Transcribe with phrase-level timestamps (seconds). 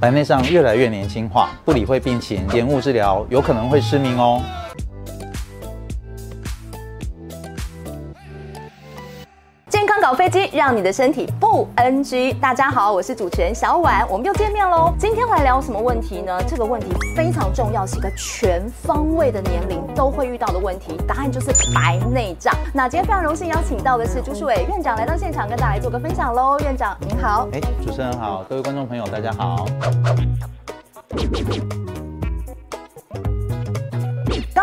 [0.00, 4.40] 白内障越来越年轻化，不理会病情，延误治疗，有可能会失明哦。
[10.08, 12.32] 搞飞机，让你的身体不 NG。
[12.40, 14.90] 大家好，我是主持人小婉，我们又见面喽。
[14.98, 16.42] 今天来聊什么问题呢？
[16.48, 20.96] 这个问题非常重要，是一个全方位的年龄都会遇到的问题。
[21.06, 22.54] 答案就是白内障。
[22.72, 26.58] 那今天非常荣幸邀请到的是朱树伟院长来到现场，跟大家来做个分享喽。
[26.60, 29.66] 院长您好，哎，主持人好，各位观众朋友大家好。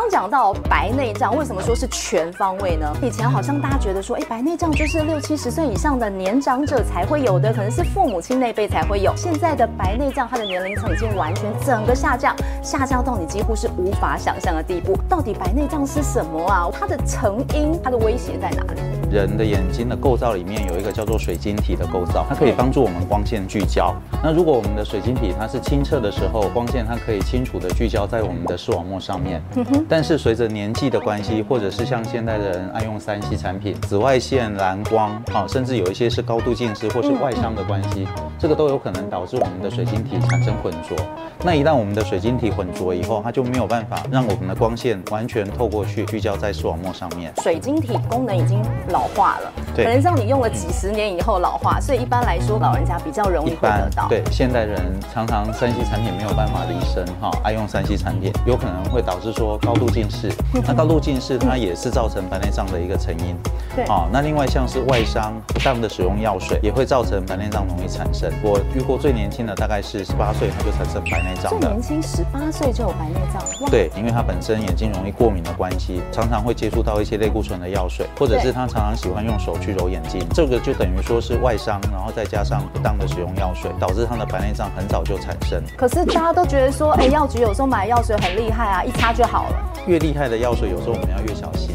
[0.00, 2.92] 刚讲到白内障，为什么说是全方位呢？
[3.00, 9.14] 以前好像大家觉得说，哎，白内障就是六七十岁以上的年长者才会有的，可能是父母亲那辈才会有。
[9.16, 14.98] 现在的白内障，它的年龄层已经完全整个下降，下降到你几乎是无法想象的地步。
[15.08, 16.68] 到底白内障是什么啊？
[16.72, 19.03] 它的成因，它的威胁在哪里？
[19.10, 23.94] 人的眼睛的构造里面有一个叫做水晶体的构造，它可以帮助我们光线聚焦。
[24.22, 29.42] 那如果我们的水晶体它是清澈的时候，光线它可以清楚的聚焦在我们的视网膜上面。
[29.88, 38.06] 但是随着年纪的关系，或者是像现代的人爱用三 C 产品，紫外线、蓝光，啊，甚至有一些是高度近视或是外伤的关系，
[38.38, 40.96] 这个都有可能导致我们的水晶体产生混浊。
[41.44, 47.32] 那一旦我们的水晶体混浊以后，它就没有办法让我们的光线完全透过去聚焦在视网膜上面。
[47.42, 54.08] 水晶体功能已经老化了，可能让你用了几十年以后老化，所以一般来说老人家比较容易会得到。
[54.08, 54.80] 对，现代人
[55.12, 60.30] 常常三 C 产品没有办法离身，哈，爱用三 C 产品，有可能会导致说高度近视。
[60.66, 63.36] 那高度近视它也是造成白内障的一个成因。
[63.74, 68.30] 对，啊，那另外像是外伤、不当的使用药水，也会造成白内障容易产生。
[68.42, 73.42] 我遇过最年轻的大概是十八岁，他就产生白内障最年轻十八岁就有白内障。
[73.70, 85.62] 对，因为他本身眼睛容易过敏的关系，常常会接触到一些类固醇的药水，或者是他常常喜欢用手去揉眼睛，这个就等于说是外伤，然后再加上不当的使用药水，导致他的白内障很早就产生。
[85.76, 89.72] 可是大家都觉得说，哎，药局有时候买药水很厉害啊，一擦就好了。
[89.86, 91.73] 越厉害的药水，有时候我们要越小心。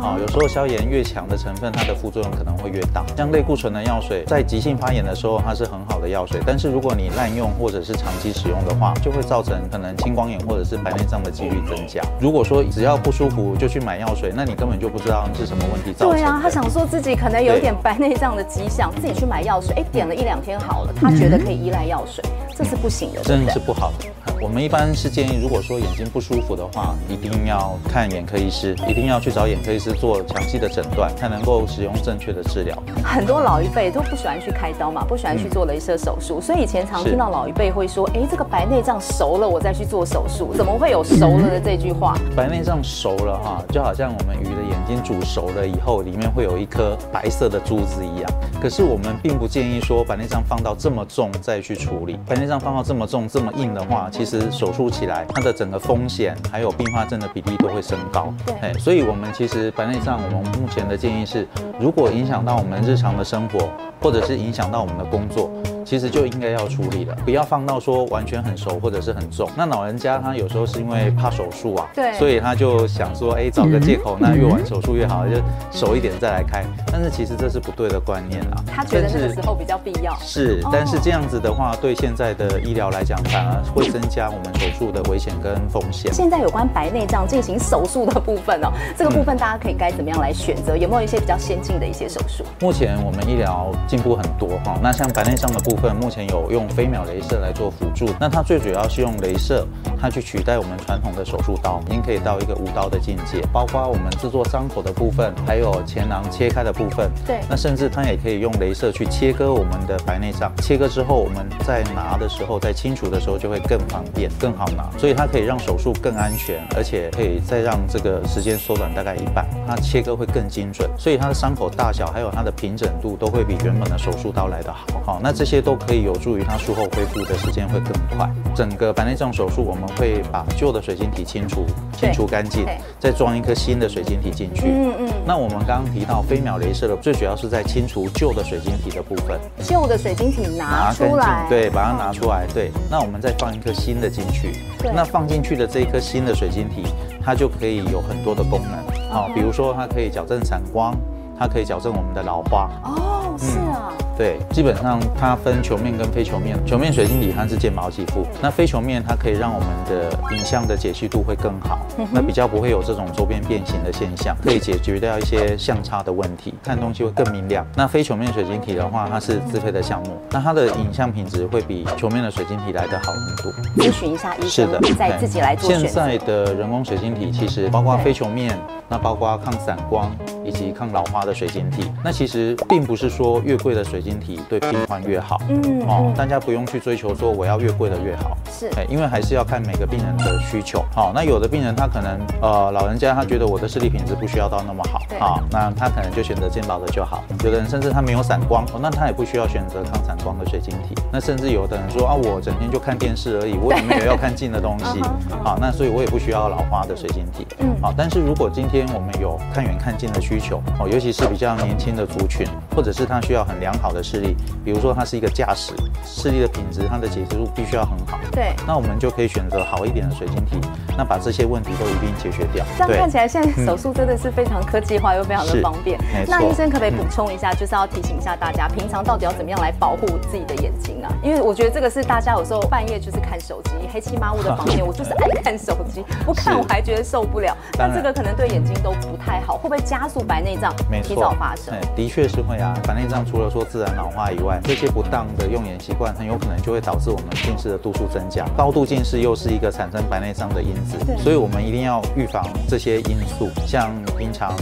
[0.00, 3.04] 啊，有时候消炎越强的成分，它的副作用可能会越大。
[3.16, 6.38] 像类固醇的药水，在急性发炎的时候，它是很好的药水。
[6.46, 12.02] 但是如果你滥用或者是长期使用的话，就会造成可能青光眼或者是白内障的几率增加。
[12.20, 16.10] 如果说只要不舒服就去买药水，那你根本就不知道是什么问题造成。
[16.10, 22.22] 对啊，他想说自己可能有一点白内障的迹象，自己去买药水，哎，点了一两天好了，他觉得可以依赖药水，
[22.54, 24.25] 这是不行的，真的是不好的。
[24.40, 32.76] 我们一般是建议，如果说眼睛不舒服的话，一定要看眼科医师，一定要去找眼科医师做详细的诊断，才能够使用正确的治疗。
[33.02, 42.14] 很多老一辈都不喜欢去开刀嘛，不喜欢去做镭射手术，所以以前常听到老一辈会说：“哎，这个白内障熟了，我再去做手术。”怎么会有熟了的这句话？
[42.36, 48.30] 白内障熟了哈，就好像我们鱼的眼睛煮熟了以后，里面会有一颗白色的珠子一样。
[48.60, 52.18] 可是我们并不建议说白内障放到这么重再去处理。
[52.26, 58.34] 白内障放到这么重、这么硬的话，其实手术起来，它的整个风险还有并发症的比例都会升高。
[58.44, 61.46] 对，所以我们其实白内障，我们目前的建议是，
[61.78, 63.70] 如果影响到我们日常的生活，
[64.00, 65.50] 或者是影响到我们的工作。
[65.86, 69.48] 其实就应该要处理了，不要放到说完全很熟或者是很重。
[69.56, 75.36] 那老人家他有时候是因为怕手术啊，对，所以他就想说，哎，找个借口，那越晚手术越好，就
[75.70, 76.64] 熟一点再来开。
[76.90, 78.56] 但是其实这是不对的观念啦。
[78.66, 80.12] 他觉得那个时候比较必要。
[80.18, 86.10] 是，但是这样子的话，对现在的医疗来讲，反而会增加我们手术的危险跟风险。
[86.14, 90.74] 现在有关白内障进行手术的部分哦，这个部分大家可以该怎么样来选择？
[90.74, 92.42] 有没有一些比较先进的一些手术？
[92.60, 96.46] 目前我们医疗进步很多哈，那像白内障的部分，目前有。
[96.46, 99.66] 用飞秒镭射来做辅助，那它最主要是用镭射，
[100.00, 103.42] 它去取代我们传统的手术刀，已经可以到一个无刀的境界。
[103.52, 110.52] 包括我们制作伤口的部分，还有前囊切开的部分，对，那甚至它也可以用镭射去切割我们的白内障。
[110.58, 119.46] 切割之后，我们在拿的时候，在清除的时候就会更方便、更好拿，所以它可以让手术更安全，而且可以再让这个时间缩短大概一半。
[119.66, 124.86] 它切割会更精准，所以它的伤口大小还有它的平整度都会比原本的手术刀来得好。
[125.04, 126.46] 好，那这些都可以有助于。
[126.46, 128.30] 它术后恢复的时间会更快。
[128.54, 131.66] 整个白内障手术，我们会把旧的水晶体清除，
[131.98, 132.64] 清除干净，
[133.00, 134.68] 再装一颗新的水晶体进去。
[134.68, 135.08] 嗯嗯。
[135.26, 139.40] 那我们刚刚提到飞秒镭射的，最主要是在清除旧的水晶体的部分。
[139.58, 142.70] 旧的水晶体拿出来，对，把它拿出来，对。
[142.88, 144.52] 那我们再放一颗新的进去。
[144.94, 146.84] 那放进去的这一颗新的水晶体，
[147.24, 148.72] 它就可以有很多的功能。
[149.10, 150.94] 啊，比如说它可以矫正散光，
[151.38, 152.70] 它可以矫正我们的老花。
[152.84, 153.92] 哦，是啊。
[154.16, 161.78] 对，基本上它分球面跟非球面，球面水晶体它是建毛肌肤，那非球面它可以让我们的影像的解析度会更好，
[162.10, 167.66] 那比较不会有这种周边变形的现象，可以解决掉一些相差的问题，看东西会更明亮。
[167.76, 173.52] 那非球面水晶体的话，它是自费的项目，那它的影像品质会比球面的水晶体来得好很多。
[173.84, 174.66] 咨询一下医生，
[174.96, 175.86] 再自己来做选择。
[175.86, 178.58] 现在的人工水晶体其实包括非球面，
[178.88, 180.10] 那包括抗散光
[180.42, 185.40] 以及抗老化的水晶体，那其实并不是说越贵的水晶体对病患越好。
[185.48, 190.84] 嗯哦，大家不用去追求说我要越贵的越好，是，哎，因为还是要看每个病人的需求。
[190.94, 197.24] 好，那有的病人他可能呃老人家他觉得我的视力品质不需要到那么好，好，那他可能就选择健保的就好。
[197.44, 200.94] 有的人甚至他没有散光，哦那他也不需要选择抗散光的水晶体。
[201.12, 205.02] 那甚至有的人说啊，我整天就看电视而已，我也没有要看近的东西。
[205.42, 207.46] 好，那所以我也不需要老花的水晶体。
[207.58, 215.72] 嗯，好，但是如果今天我们有看远看近的需求，哦，尤其是比较年轻的族群，或者是他需要很良好的视力，比如说它是一个驾驶，
[216.04, 218.18] 视力的品质，它的解析度必须要很好。
[218.32, 220.60] 对，那我们就可以选择好一点的水晶体，
[220.96, 222.64] 那把这些问题都一并解决掉。
[222.76, 225.98] 这样看起来，现在手术真的是非常科技化又非常的方便。
[226.26, 231.12] 那医生可不可以补充一下，就是要提醒一下大家，平常到底要怎么样来保护自己的眼睛啊？
[231.22, 237.56] 因为我觉得这个是大家有时候半夜就是看手机，黑漆麻乌的房间，我就是爱看手机， 不看我还觉得受不了。
[237.78, 241.74] 那这个可能对眼睛都不太好，会不会加速白内障提早发生？
[241.94, 242.74] 的确是会啊。
[242.86, 248.44] 白内障除了说自然老化以外，这些不当的用眼习惯，很有可能就会导致我们近视的度数增加。
[248.56, 254.54] 高度近视又是一个产生白内障的因子，所以我们一定要预防这些因素，像平常。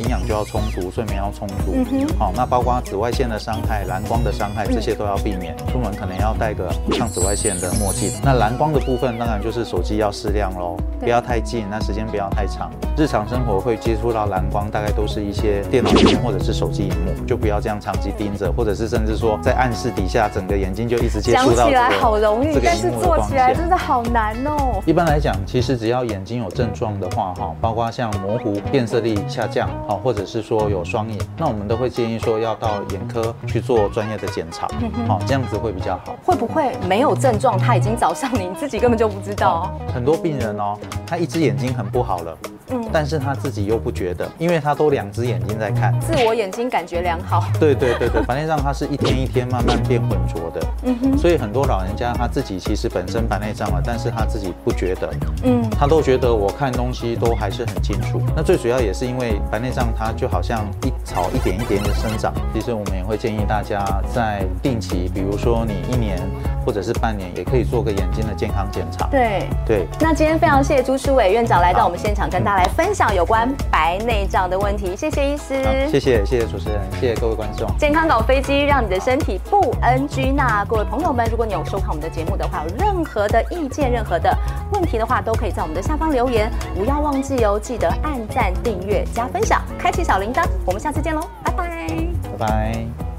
[0.00, 1.76] 营养就要充足，睡眠要充足。
[2.18, 5.54] 好，那包括紫外线的伤害、蓝光的伤害，这些都要避免。
[5.70, 8.10] 出门可能要戴个抗紫外线的墨镜。
[8.24, 12.70] 那蓝光的部分，当然就是手机要适量喽，不要太近，那时间不要太长。
[12.94, 21.56] 日常生活会接触到蓝光，大概都是一些电脑屏或者是手机荧幕，就不要这样长期盯着，或者是甚至说在暗示底下，整个眼睛就一直接触到。
[21.56, 24.82] 讲起来好容易，但是做起来真的好难哦。
[24.84, 29.70] 一般来讲，其实只要眼睛有症状的话，哈，包括像模糊、变色力下降。
[29.88, 34.68] 好，或者是说有双眼，那我们都会建议说要到眼科去做专业的检查，
[35.08, 36.14] 好，这样子会比较好。
[36.24, 39.72] 会不会没有症状，他已经找上你，自己根本就不知道？
[39.94, 42.36] 很多病人哦，他一只眼睛很不好了。
[42.92, 47.44] 但是他自己又不觉得，因为他都两只眼睛在看，自我眼睛感觉良好。
[47.60, 51.18] 对对对对，白内障它是一天一天慢慢变浑浊的，嗯哼。
[51.18, 55.10] 所以很多老人家他自己其实本身白内障了，但是他自己不觉得，
[55.44, 58.20] 嗯，他都觉得我看东西都还是很清楚。
[58.34, 66.18] 那最主要也是因为白内障它就好像一草一点一点的生长，其实我们也会建议大家在定期，比如说你一年。
[66.64, 69.08] 或者是半年也可以做个眼睛的健康检查。
[69.10, 69.84] 对对。
[69.98, 74.94] 那今天非常谢谢朱书伟院长来到我们现场，跟大家来分享有关白内障的问题。
[74.94, 75.60] 谢谢医师。
[75.90, 77.68] 谢谢谢谢主持人，谢谢各位观众。
[77.78, 80.32] 健康搞飞机，让你的身体不 NG。
[80.32, 84.32] 那各位朋友们，如果你有收看我们的节目的话，有任何的意见、任何的
[84.72, 86.48] 问题的话，都可以在我们的下方留言。
[86.76, 90.46] 不要忘记哦，记得按赞、订阅、加分享，开启小铃铛。
[90.64, 91.88] 我们下次见喽，拜拜。
[92.38, 93.11] 拜拜。